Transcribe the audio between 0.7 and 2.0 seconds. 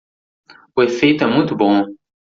O efeito é muito bom